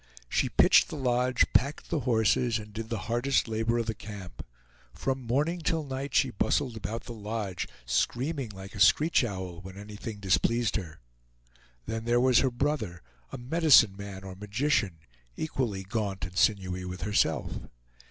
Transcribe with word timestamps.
She 0.27 0.49
pitched 0.49 0.89
the 0.89 0.95
lodge, 0.97 1.45
packed 1.53 1.91
the 1.91 1.99
horses, 2.09 2.57
and 2.57 2.73
did 2.73 2.89
the 2.89 3.01
hardest 3.05 3.47
labor 3.47 3.77
of 3.77 3.85
the 3.85 3.93
camp. 3.93 4.43
From 4.95 5.21
morning 5.27 5.61
till 5.61 5.83
night 5.83 6.15
she 6.15 6.31
bustled 6.31 6.75
about 6.75 7.03
the 7.03 7.13
lodge, 7.13 7.67
screaming 7.85 8.49
like 8.49 8.73
a 8.73 8.79
screech 8.79 9.23
owl 9.23 9.61
when 9.61 9.77
anything 9.77 10.19
displeased 10.19 10.75
her. 10.75 11.01
Then 11.85 12.05
there 12.05 12.19
was 12.19 12.39
her 12.39 12.49
brother, 12.49 13.03
a 13.31 13.37
"medicine 13.37 13.95
man," 13.95 14.23
or 14.23 14.35
magician, 14.35 14.97
equally 15.37 15.83
gaunt 15.83 16.25
and 16.25 16.35
sinewy 16.35 16.83
with 16.83 17.01
herself. 17.03 17.59